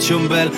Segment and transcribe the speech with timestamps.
[0.00, 0.49] faccio un bel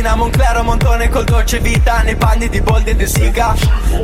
[0.00, 3.54] mattina Monclero montone col dolce vita Nei panni di bolde di siga.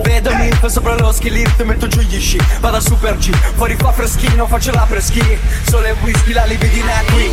[0.03, 3.77] Vedo ninfa sopra lo ski lift Metto giù gli sci, vado a super G Fuori
[3.77, 5.23] qua freschino, faccio la preschi
[5.67, 7.31] Sole e whisky, la libidina è qui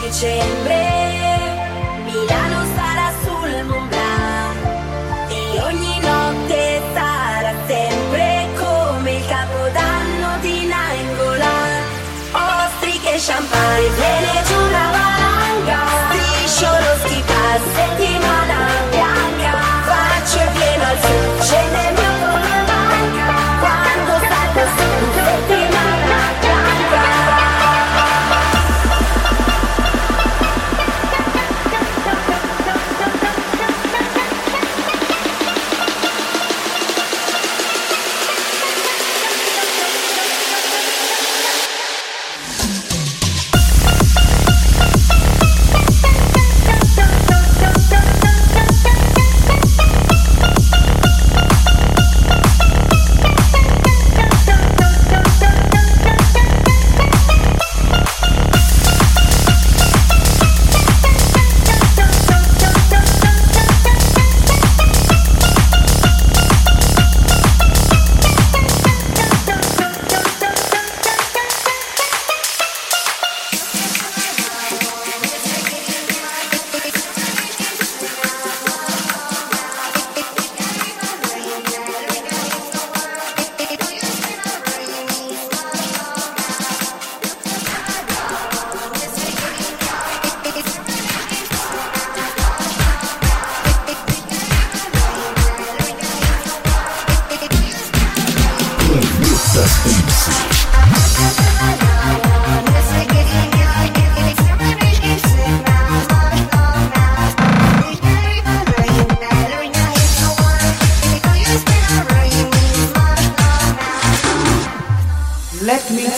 [0.00, 0.93] Dicembre.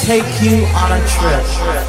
[0.07, 1.86] Take you on a trip.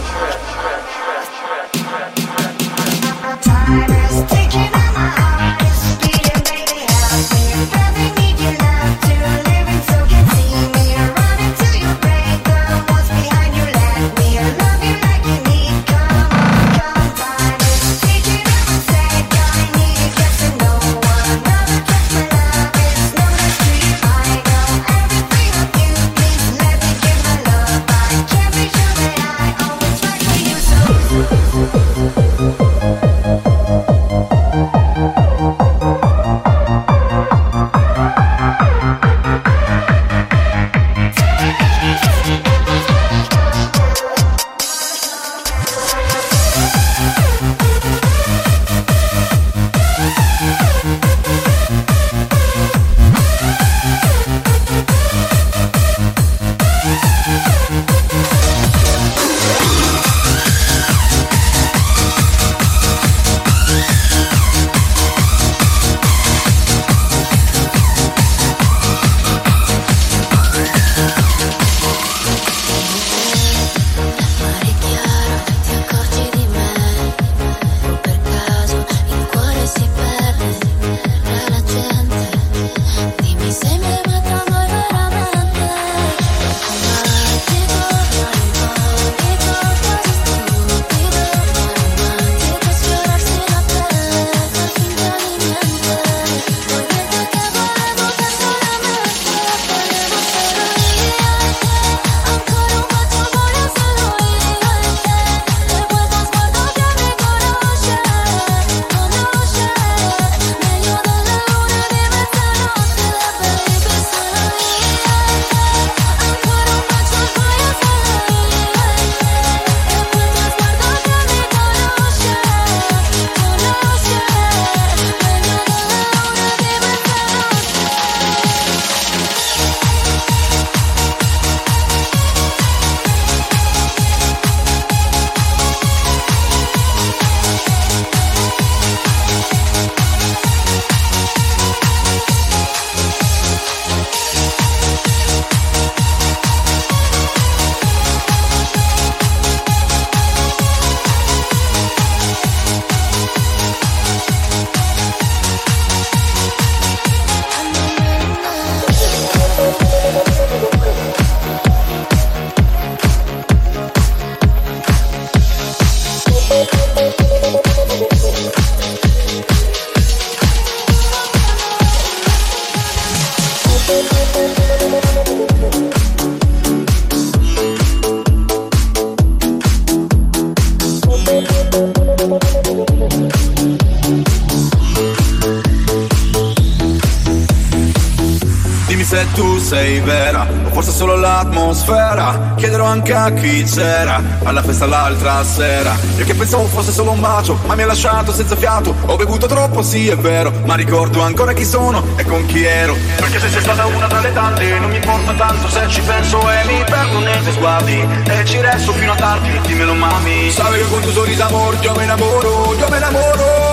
[189.37, 192.55] Tu sei vera, o forse solo l'atmosfera.
[192.57, 195.95] Chiederò anche a chi c'era alla festa l'altra sera.
[196.17, 198.95] Io che pensavo fosse solo un bacio, ma mi ha lasciato senza fiato.
[199.05, 202.95] Ho bevuto troppo, sì, è vero, ma ricordo ancora chi sono e con chi ero.
[203.17, 206.39] Perché se sei stata una tra le tante, non mi importa tanto se ci penso
[206.49, 208.07] e mi perdo nei tuoi sguardi.
[208.27, 210.49] E ci resto fino a tardi, dimmelo mami.
[210.49, 213.66] Sabe che con tu sorriso amor yo me enamoro, yo me enamoro.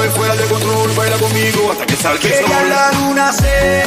[0.00, 2.48] E come fuera de control, baila conmigo hasta que salga el sol.
[2.70, 3.84] la luna se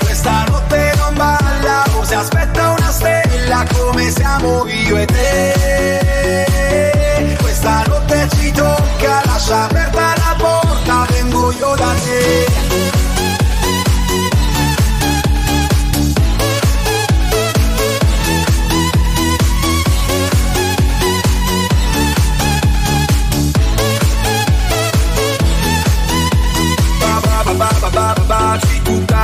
[0.00, 6.46] questa notte non balla o se aspetta una stella come siamo io e te
[7.42, 12.91] questa notte ci tocca lascia aperta la porta vengo io da te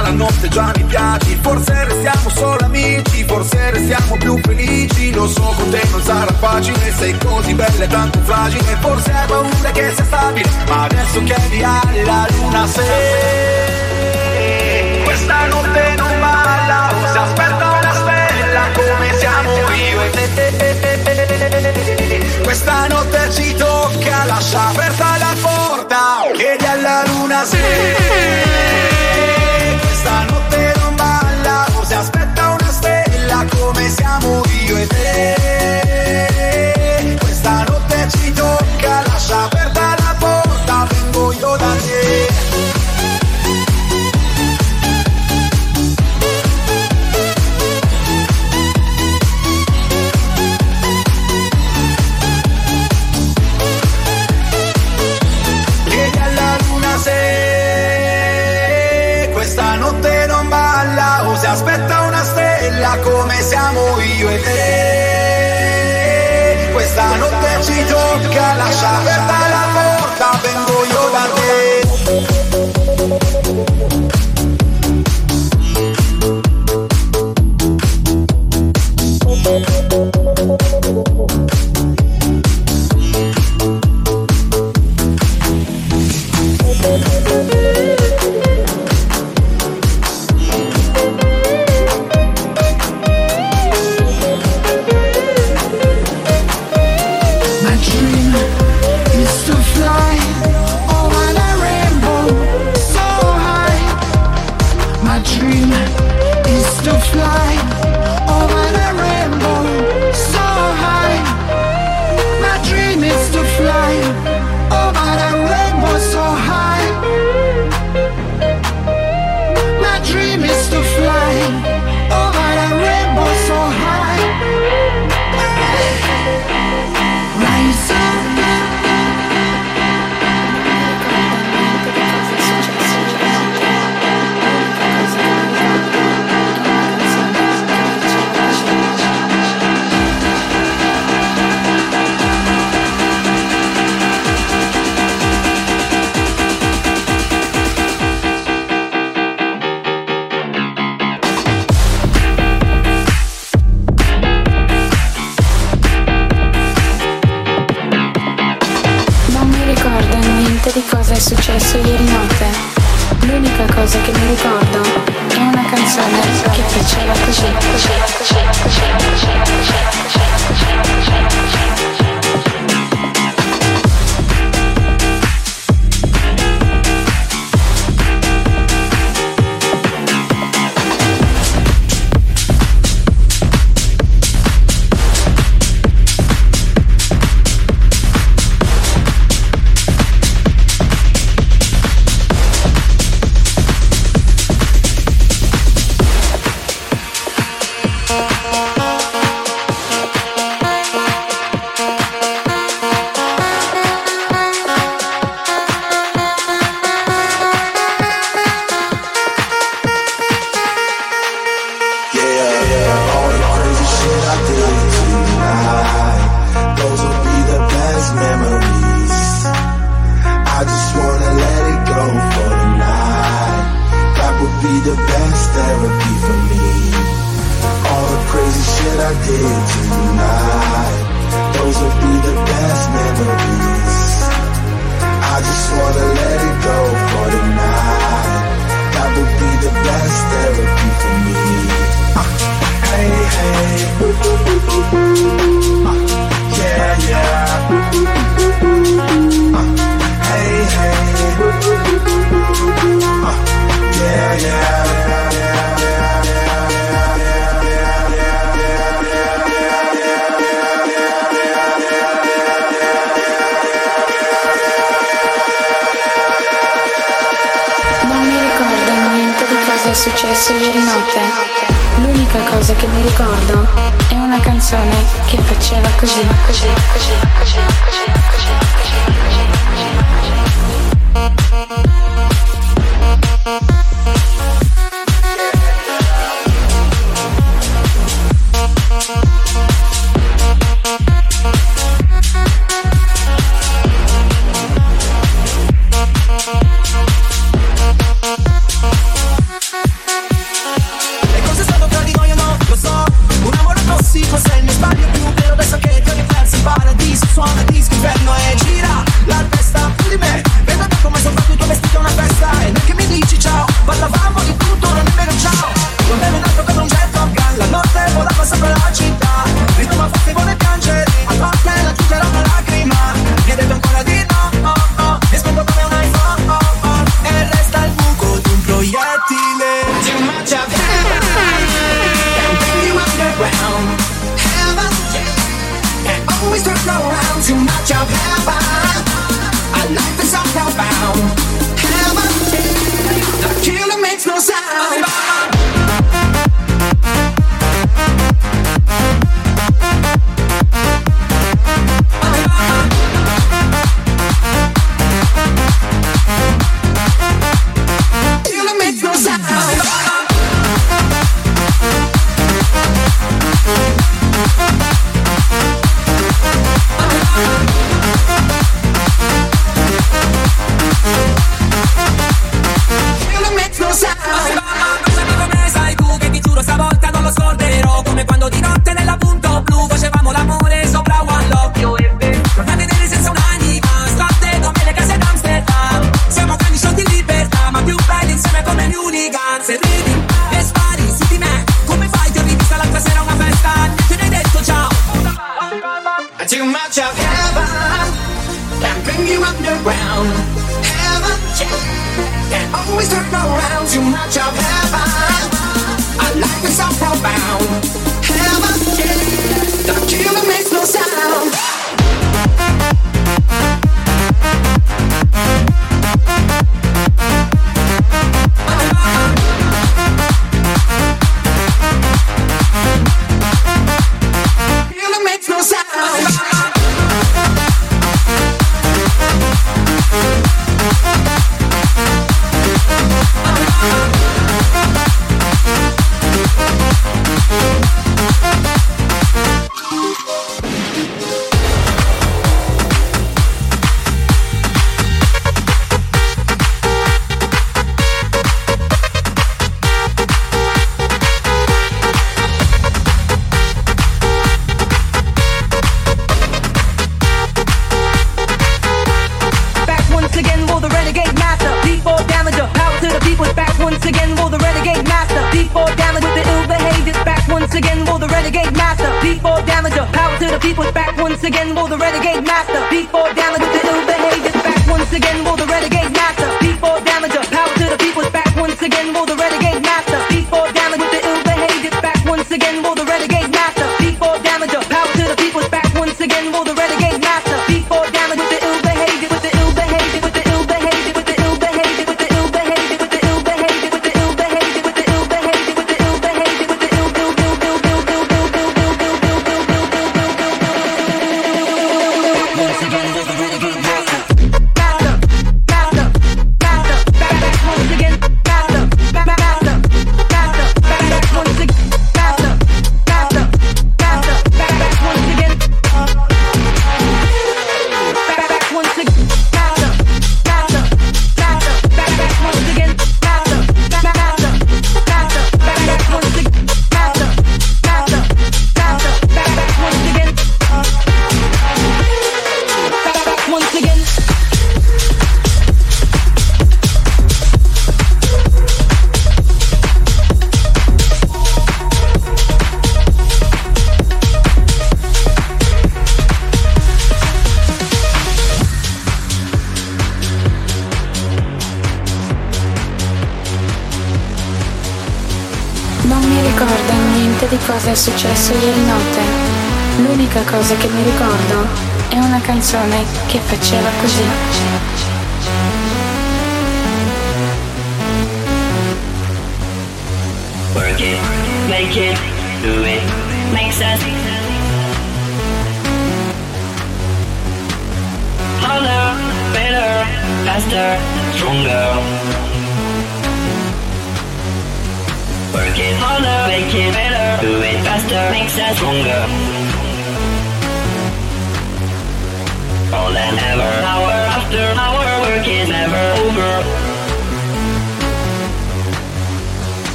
[0.00, 5.12] la notte già mi piaci Forse restiamo solo amici Forse restiamo più felici.
[5.12, 8.76] Lo so con te non sarà facile Sei così bella e tanto fragile.
[8.80, 12.84] Forse hai paura che sia stabile Ma adesso che via la luna se
[15.04, 20.76] Questa notte non balla O se aspetta una stella Come siamo io e te.
[22.42, 25.96] Questa notte ci tocca lascia aperta la porta
[26.34, 28.95] chiedi alla luna se
[33.76, 35.65] come siamo io e te.
[68.36, 69.35] Tocca, lascia aperta la porta,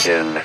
[0.00, 0.40] action.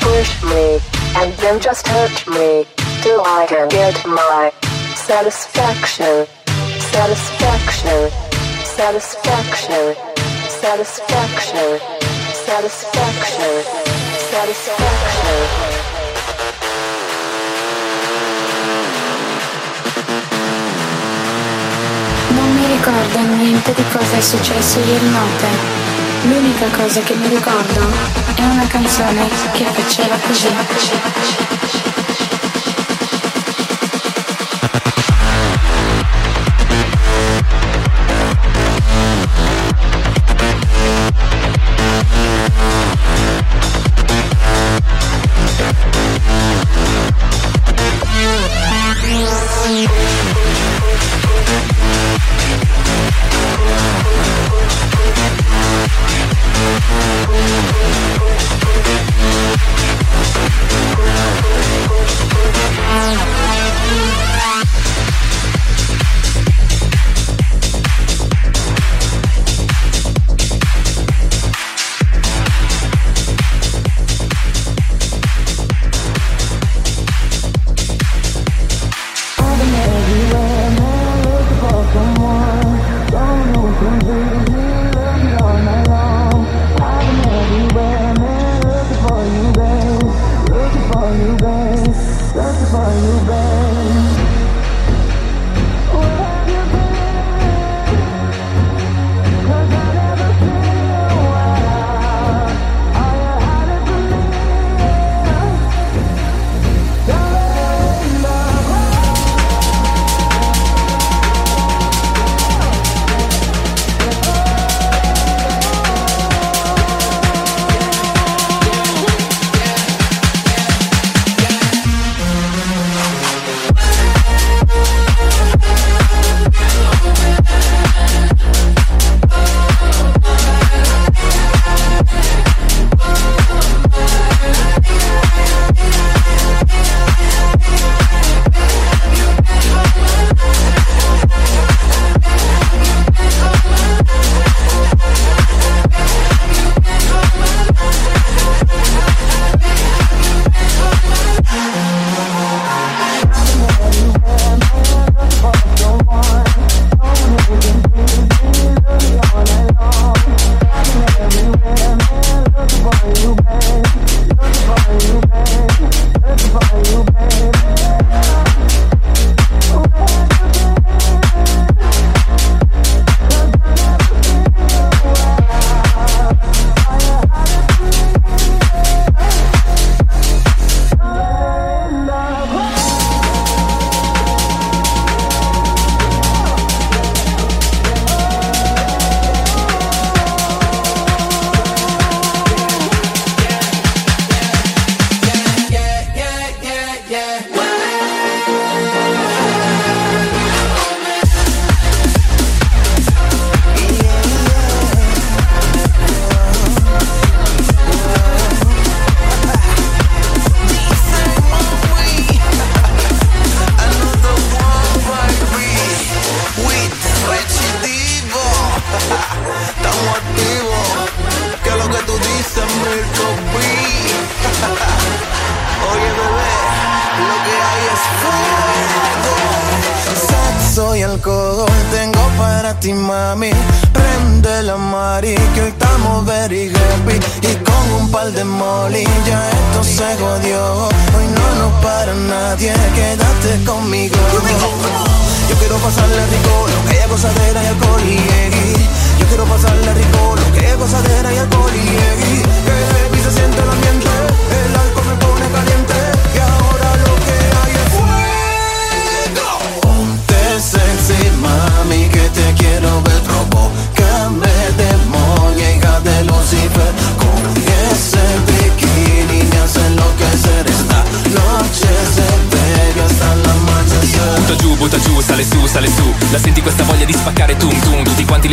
[0.00, 0.78] Push me,
[1.16, 2.64] and then just hurt me,
[3.02, 4.52] till I can get my
[4.94, 6.26] satisfaction.
[6.78, 8.10] Satisfaction.
[8.64, 9.94] Satisfaction.
[10.62, 11.80] Satisfaction.
[12.46, 13.52] Satisfaction.
[14.30, 15.38] Satisfaction.
[22.30, 25.85] Non mi ricordo niente di cosa è successo ieri notte.
[26.24, 27.90] L'unica cosa che mi ricordo
[28.34, 31.45] è una canzone che faceva così.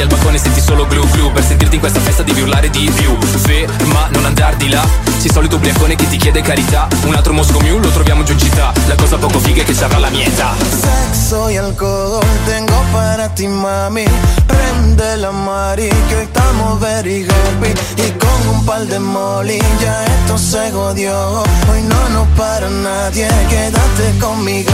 [0.03, 1.31] al balcone senti solo glu glu.
[1.31, 3.17] Per sentirti in questa festa devi urlare di più.
[3.19, 4.85] Ferma, non andar di là.
[5.17, 6.87] Sei solito ubriacone che ti chiede carità.
[7.05, 8.73] Un altro Mosco Mew lo troviamo giù in città.
[8.87, 10.53] La cosa poco figa è che sarà la mia età.
[10.59, 14.05] Sexo e alcohol tengo para ti mami.
[14.45, 16.27] Prende la mari che hoy
[16.79, 22.27] veri very E con un par de moli ya esto se godió Hoy no nos
[22.37, 24.71] para nadie, eh, quédate conmigo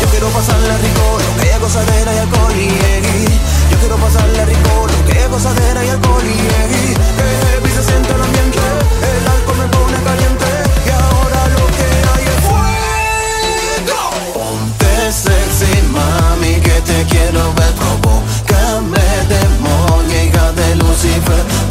[0.00, 5.06] Yo quiero pasarla rico, no que haya gozadera y alcohol y quiero pasarla rico, lo
[5.06, 6.94] que es gozadera y alcohol y eggy.
[7.16, 10.46] Que heavy se siente el ambiente, el alcohol me pone caliente
[10.86, 19.08] Y ahora lo que hay es fuego Ponte sexy mami que te quiero ver Provócame
[19.28, 21.69] demonia hija de Lucifer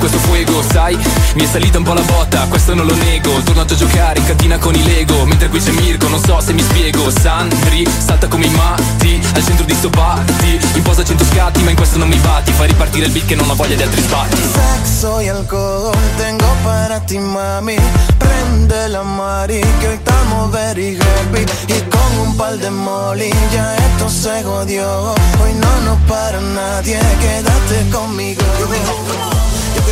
[0.00, 0.98] questo fuego, sai?
[1.34, 3.30] Mi è salita un po' la botta, questo non lo nego.
[3.44, 5.24] Tornato a giocare in cantina con i Lego.
[5.26, 7.10] Mentre qui c'è Mirko, non so se mi spiego.
[7.10, 11.76] Sandri, salta come i matti Al centro di sto party Imposa 100 scatti, ma in
[11.76, 12.50] questo non mi batti.
[12.52, 14.36] Fai ripartire il beat che non ho voglia di altri sbatti.
[14.36, 17.76] Sexo y alcohol tengo para ti mami.
[18.16, 23.76] Prende la mari que hoy estamos very happy Y con un par de molly ya
[23.76, 28.42] esto se jodió Hoy no nos para nadie, quédate conmigo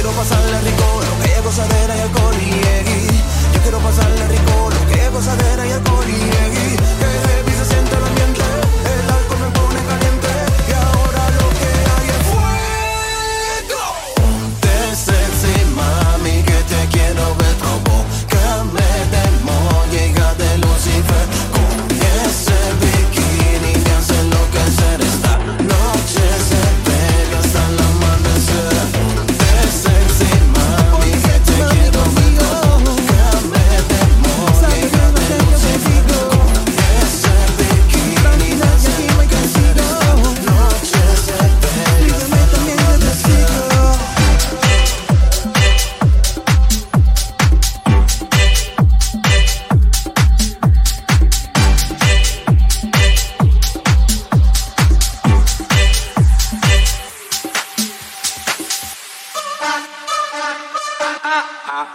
[0.00, 3.54] quiero pasarle rico, lo que es gozadera y alcohol y.
[3.54, 7.47] Yo quiero pasarle rico, lo que es gozadera y alcohol y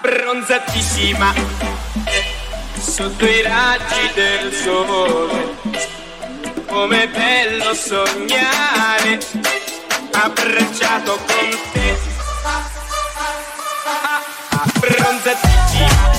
[0.01, 1.33] bronzatissima
[2.79, 5.55] sotto i raggi del sole
[6.67, 9.19] come bello sognare
[10.11, 11.97] abbracciato con te.
[14.79, 16.11] Bronzatissima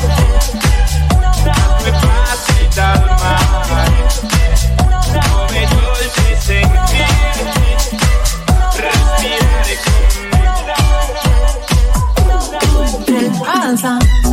[1.78, 4.33] come passi dal mare
[13.64, 14.23] 办法。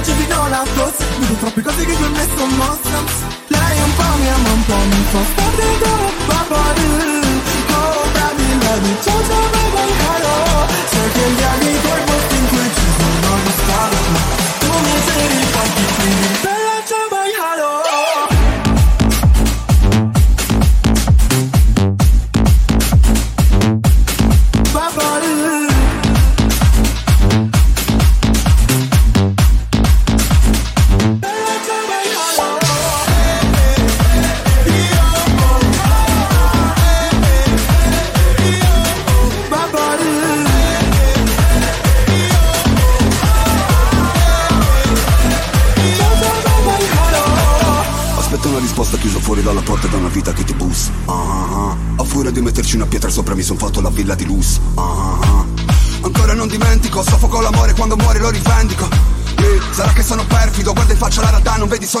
[0.00, 2.98] facevi no la corsa Vedo troppe cose che per me sono mossa
[3.48, 6.60] Lei un po' mi ama un po' mi fa State dopo, papà,
[7.74, 9.59] oh, baby, love you, ciao, ciao,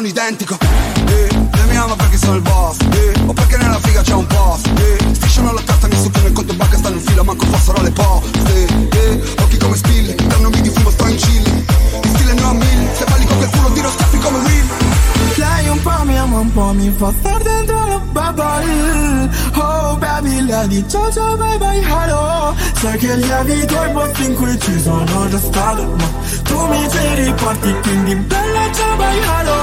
[0.00, 0.56] sono identico.
[1.08, 2.76] Eh, Lei mi ama perché sono il boss.
[2.90, 6.32] Eh, O perché nella figa c'è un posto eh, Strisciano la carta, mi succhiano il
[6.32, 8.64] conto banca Stanno in fila, manco fossero le poste.
[8.64, 11.64] Eh, Occhi come spilli, dannomi di fumo, sto in chilli
[12.02, 14.68] Il stile no a mille, se balli con quel culo tiro scaffi come Will
[15.36, 19.30] Lei un po' mi ama, un po' mi fa star dentro la bubble.
[19.54, 22.54] Oh baby, la di ciao ciao bye bye hello.
[22.74, 26.08] Sai che gli avvito i posti in cui ci sono già stato Ma
[26.50, 29.58] tu mi ci riporti quindi bella ciao baialo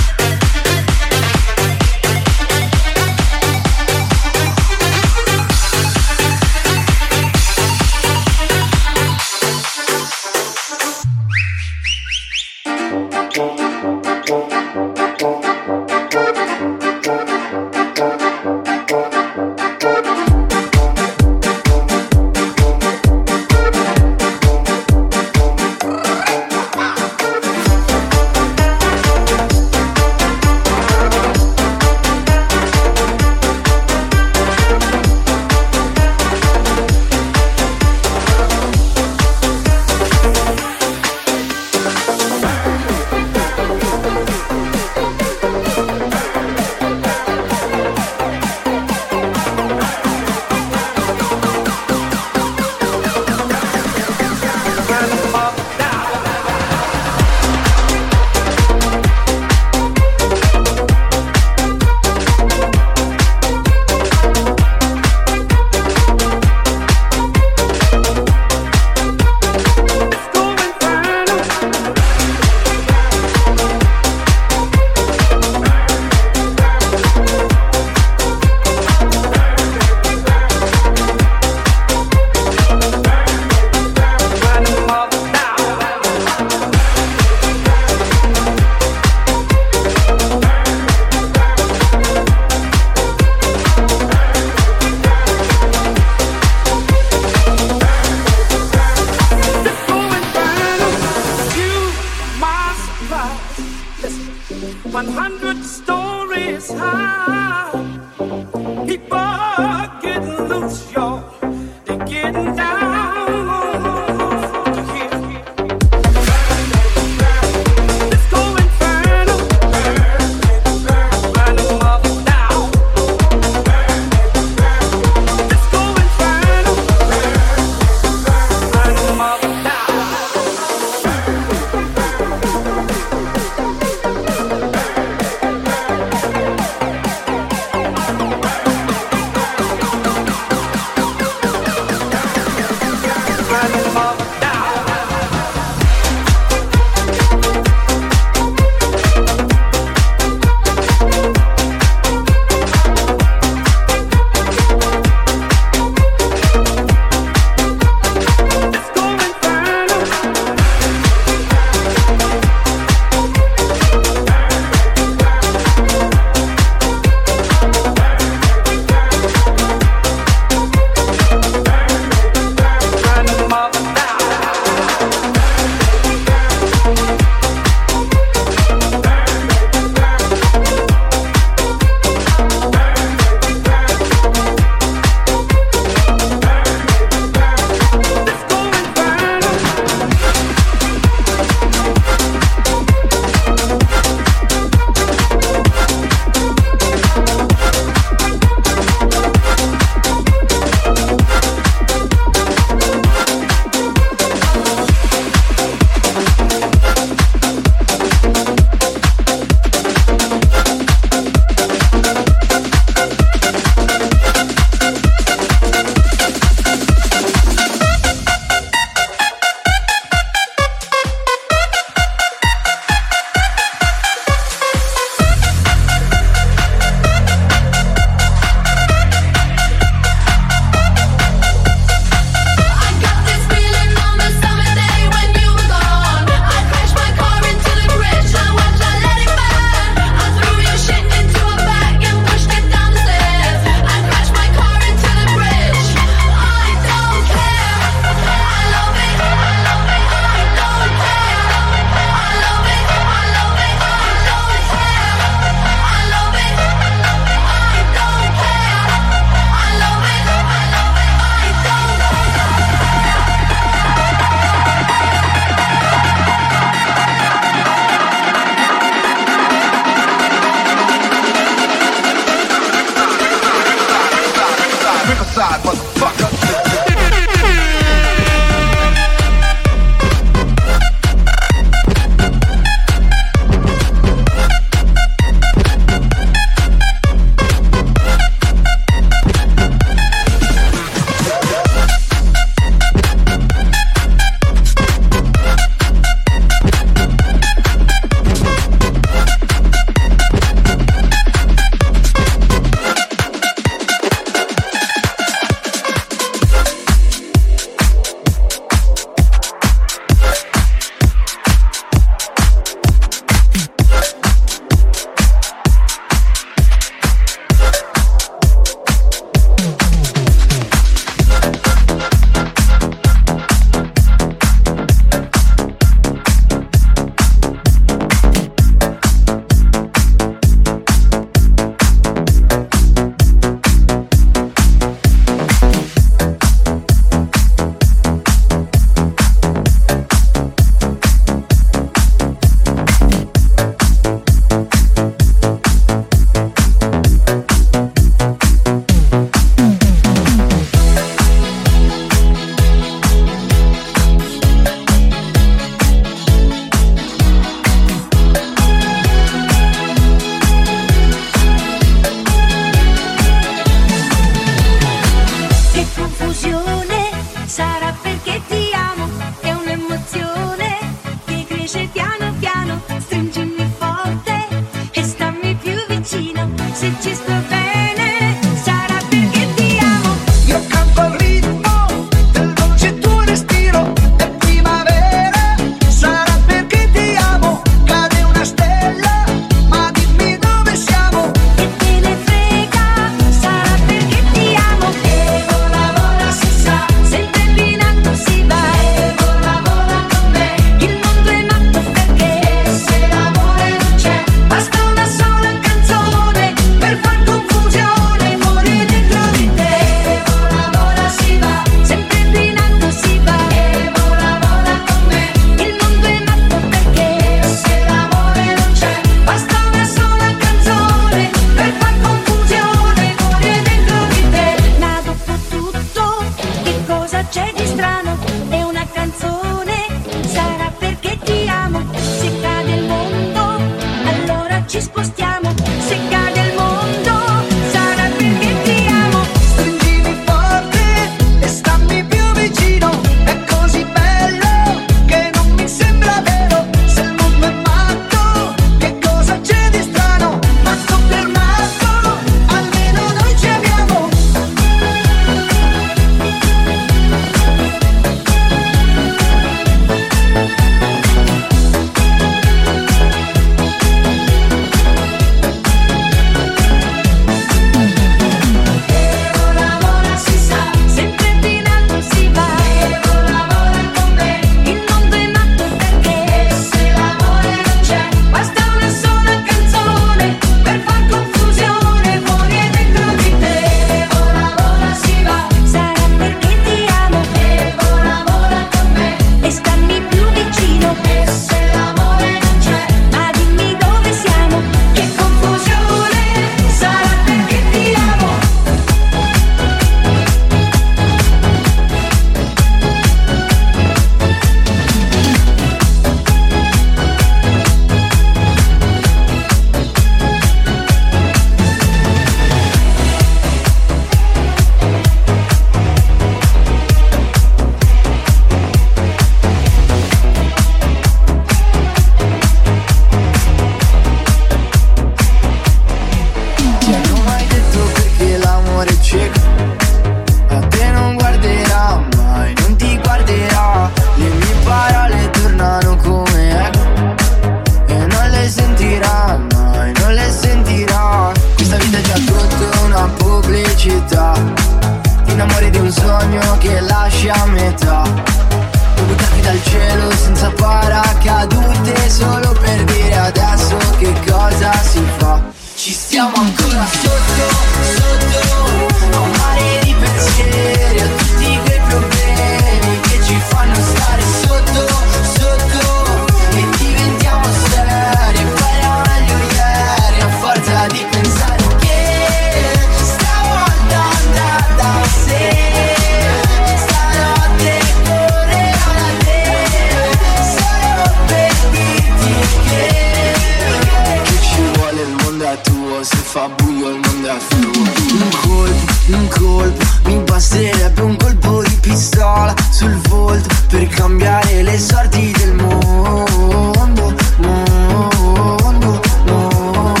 [586.04, 591.62] se fa buio il mondo è a Un colpo, un colpo, mi basterebbe un colpo
[591.62, 600.00] di pistola sul volto Per cambiare le sorti del mondo, mondo, mondo.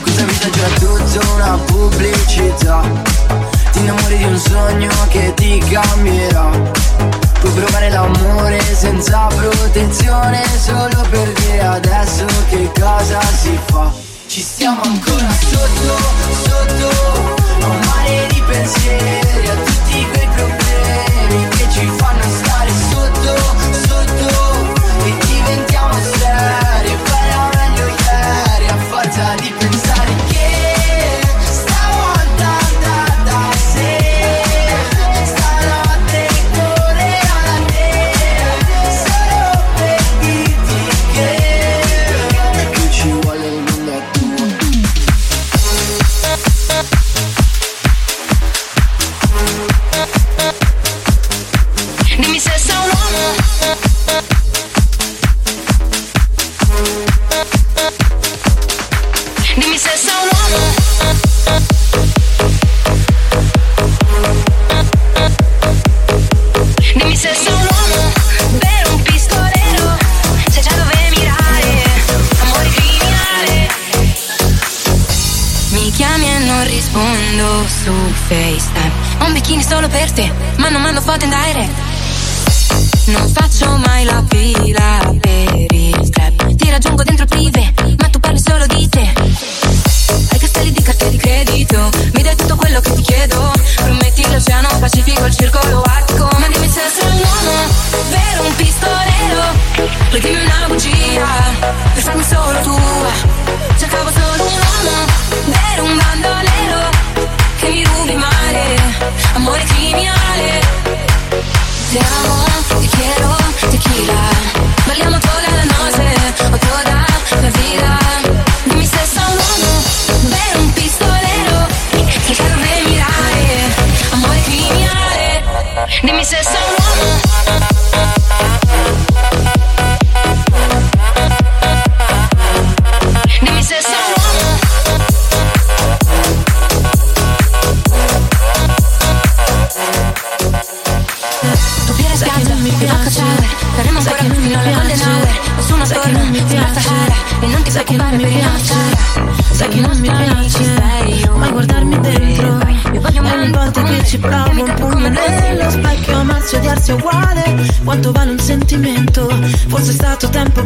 [0.00, 2.82] Questa vita è già tutta una pubblicità.
[3.72, 6.79] Ti innamori di un sogno che ti cambierà.
[7.60, 13.92] Provare l'amore senza protezione Solo per dire adesso che cosa si fa.
[14.26, 15.96] Ci stiamo ancora sotto,
[16.42, 17.34] sotto
[17.66, 22.49] un mare di pensieri A tutti quei problemi che ci fanno stare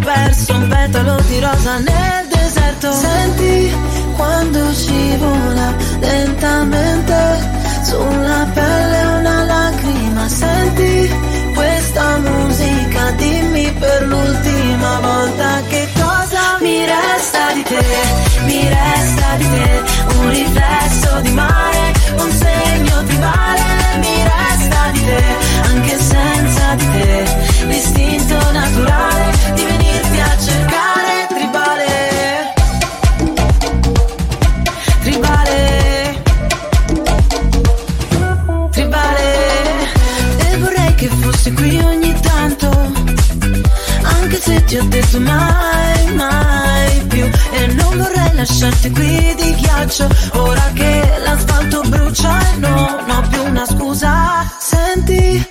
[0.05, 2.93] perso un petalo di rosa nel deserto.
[2.93, 3.75] Senti
[4.17, 7.17] quando scivola lentamente
[7.83, 8.34] sulla
[44.75, 50.09] Ti ho detto mai, mai più E non vorrei lasciarti qui di ghiaccio.
[50.33, 54.45] Ora che l'asfalto brucia e non ho più una scusa.
[54.59, 55.47] Senti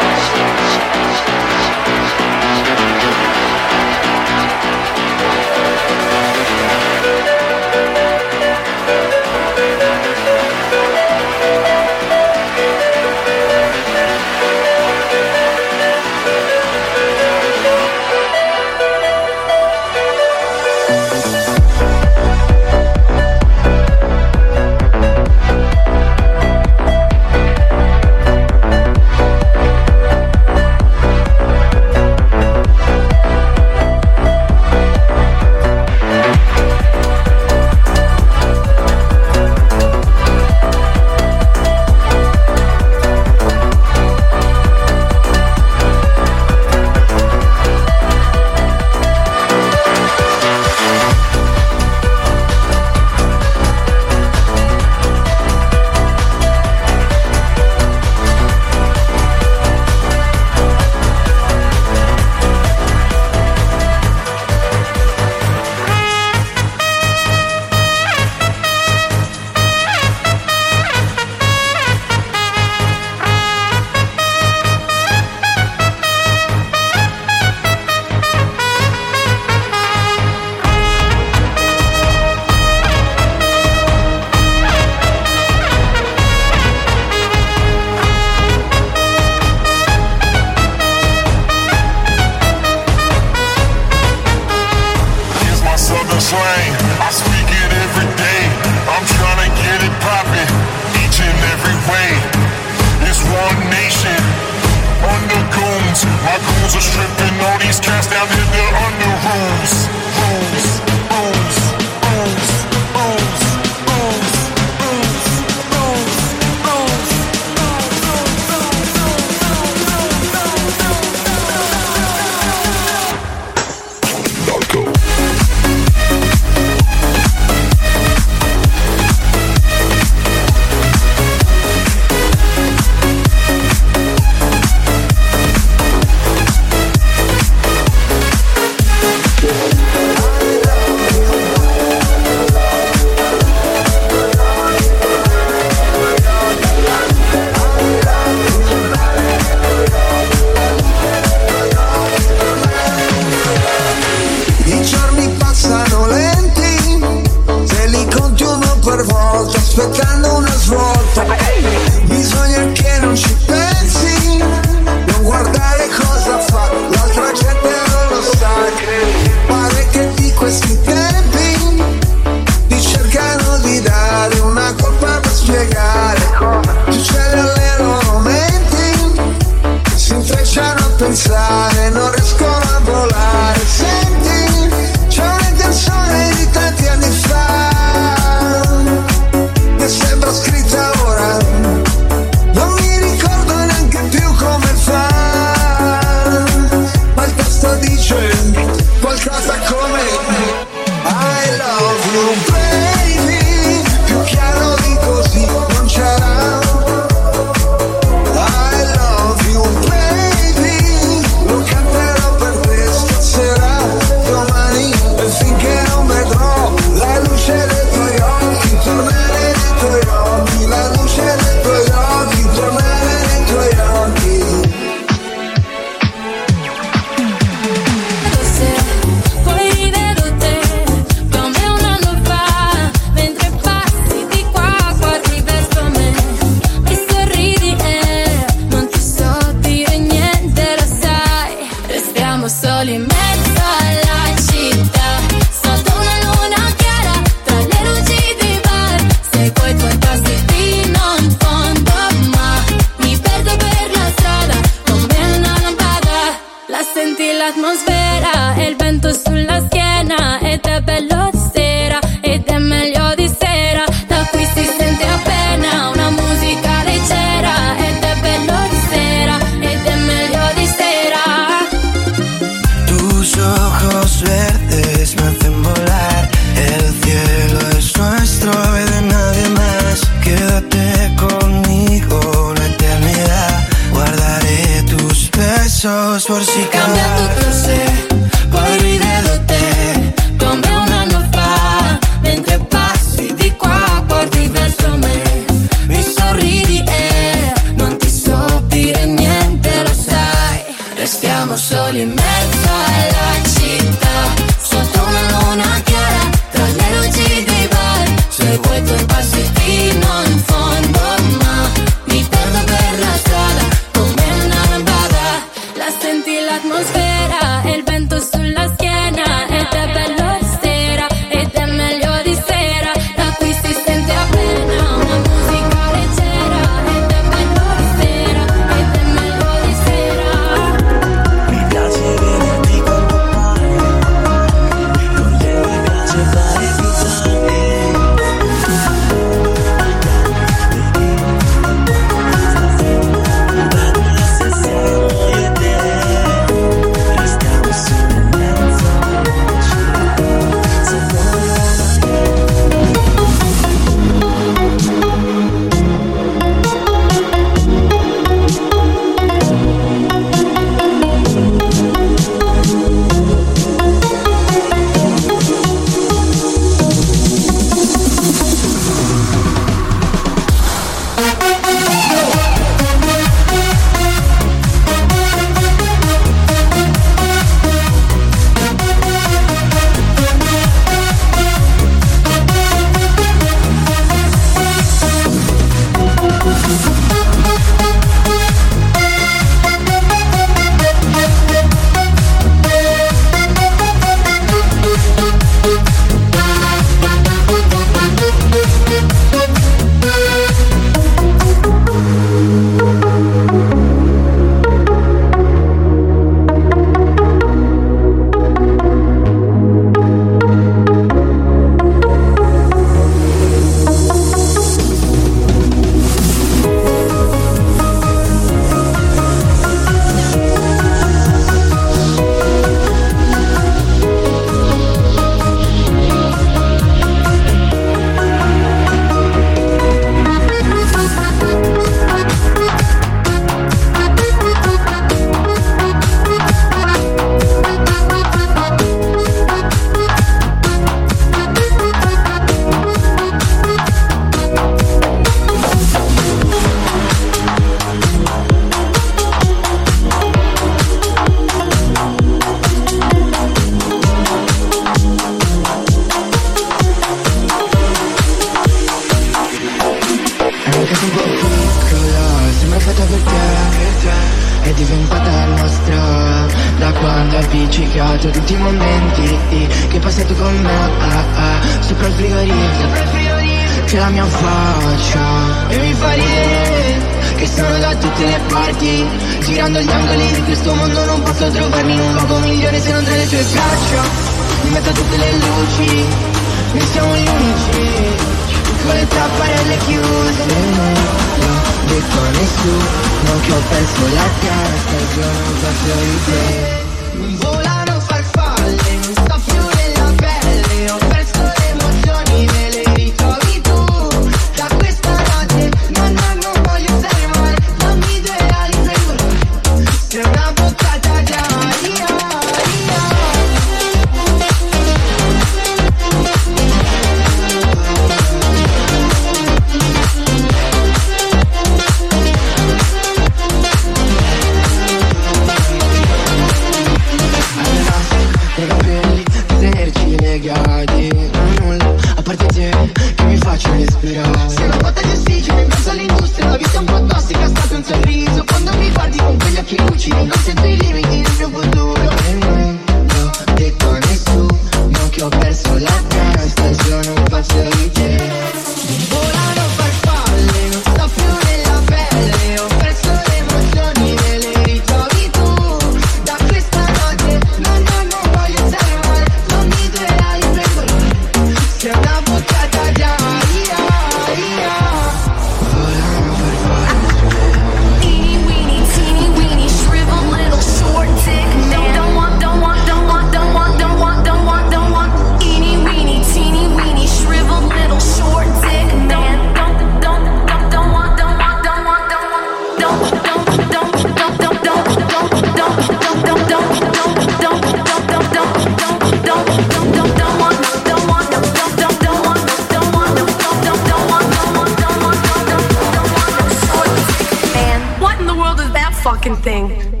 [599.03, 600.00] fucking thing.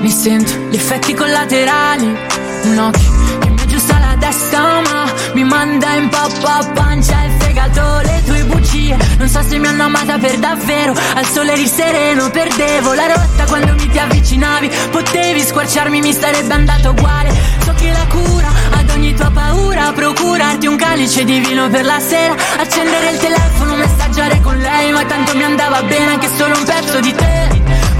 [0.00, 2.16] Mi sento gli effetti collaterali.
[2.64, 8.00] Un occhio che mi aggiusta la testa, ma mi manda in pappa pancia e fegato
[8.02, 8.96] le tue bugie.
[9.18, 10.94] Non so se mi hanno amata per davvero.
[11.14, 14.70] Al sole eri sereno, perdevo la rotta quando mi ti avvicinavi.
[14.90, 17.32] Potevi squarciarmi, mi sarebbe andato uguale.
[17.64, 22.00] So che la cura ad ogni tua paura, procurarti un calice di vino per la
[22.00, 26.64] sera, accendere il telefono, messaggiare con lei, ma tanto mi andava bene anche solo un
[26.64, 27.53] pezzo di te.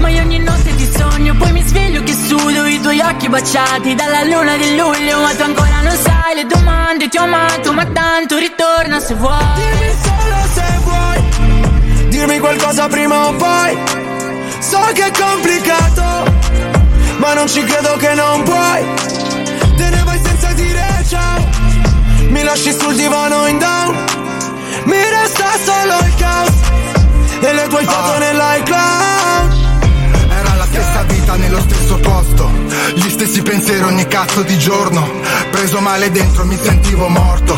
[0.05, 3.95] Ma io ogni notte ti sogno, poi mi sveglio che sudo i tuoi occhi baciati
[3.95, 7.87] dalla luna di luglio, ma tu ancora non sai le domande, ti ho amato, ma
[7.87, 9.43] tanto ritorna se vuoi.
[9.55, 11.15] Dimmi solo se vuoi
[12.09, 13.77] dirmi qualcosa prima o poi.
[14.59, 16.03] So che è complicato,
[17.17, 18.85] ma non ci credo che non puoi.
[19.75, 21.49] Te ne vai senza dire ciao.
[22.27, 24.05] Mi lasci sul divano in down.
[24.83, 26.53] Mi resta solo il caos
[27.39, 29.54] e le tue foto nell'iCloud.
[31.25, 32.51] Vita nello stesso posto,
[32.93, 35.09] gli stessi pensieri ogni cazzo di giorno.
[35.49, 37.57] Preso male dentro mi sentivo morto,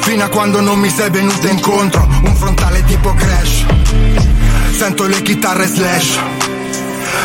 [0.00, 2.06] fino a quando non mi sei venuto incontro.
[2.24, 3.64] Un frontale tipo crash,
[4.76, 6.18] sento le chitarre slash.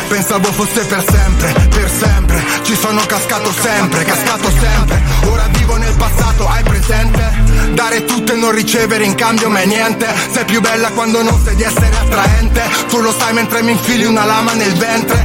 [0.08, 5.94] Pensavo fosse per sempre, per sempre Ci sono cascato sempre, cascato sempre Ora vivo nel
[5.94, 7.32] passato, hai presente?
[7.72, 11.56] Dare tutto e non ricevere in cambio mai niente Sei più bella quando non sai
[11.56, 15.24] di essere attraente Tu lo sai mentre mi infili una lama nel ventre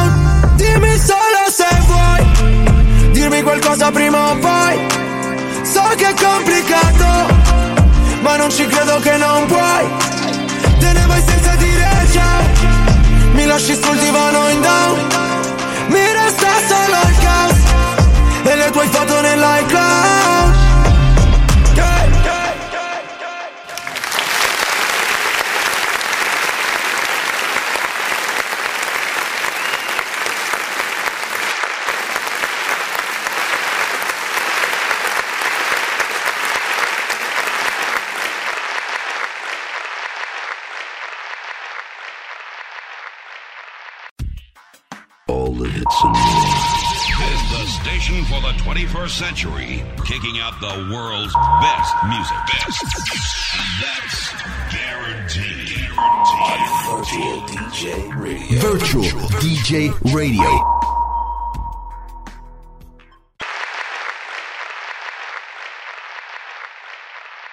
[0.55, 4.87] Dimmi solo se vuoi dirmi qualcosa prima o poi.
[5.63, 7.33] So che è complicato,
[8.21, 10.09] ma non ci credo che non puoi.
[10.79, 12.41] Te ne vai senza dire ciao
[13.33, 14.97] Mi lasci sul divano in down
[15.87, 17.59] Mi resta solo il caos
[18.43, 20.60] E le tue foto nell'iCloud
[49.21, 51.31] century, kicking out the world's
[51.61, 52.37] best music.
[52.47, 52.85] Best.
[53.79, 54.33] That's
[54.73, 55.91] guaranteed.
[56.89, 58.59] Virtual DJ Radio.
[58.59, 60.80] Virtual DJ Radio.